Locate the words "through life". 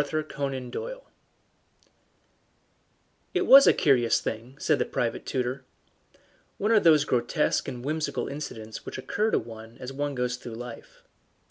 10.36-11.02